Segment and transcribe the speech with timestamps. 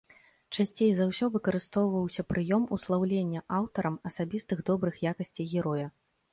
[0.55, 5.87] Часцей за ўсё выкарыстоўваўся прыём услаўлення аўтарам асабістых добрых якасцей героя.